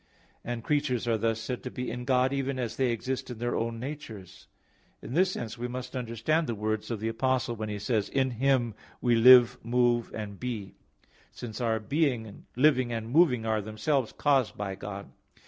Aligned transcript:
And 0.43 0.63
creatures 0.63 1.07
are 1.07 1.19
thus 1.19 1.39
said 1.39 1.61
to 1.61 1.69
be 1.69 1.91
in 1.91 2.05
God, 2.05 2.33
even 2.33 2.57
as 2.57 2.75
they 2.75 2.89
exist 2.89 3.29
in 3.29 3.37
their 3.37 3.55
own 3.55 3.79
natures. 3.79 4.47
In 4.99 5.13
this 5.13 5.31
sense 5.31 5.59
we 5.59 5.67
must 5.67 5.95
understand 5.95 6.47
the 6.47 6.55
words 6.55 6.89
of 6.89 6.99
the 6.99 7.07
Apostle 7.07 7.55
when 7.55 7.69
he 7.69 7.77
says, 7.77 8.09
"In 8.09 8.31
Him 8.31 8.73
we 8.99 9.13
live, 9.13 9.59
move, 9.61 10.11
and 10.15 10.39
be"; 10.39 10.73
since 11.29 11.61
our 11.61 11.79
being, 11.79 12.47
living, 12.55 12.91
and 12.91 13.11
moving 13.11 13.45
are 13.45 13.61
themselves 13.61 14.11
caused 14.11 14.57
by 14.57 14.73
God. 14.73 15.11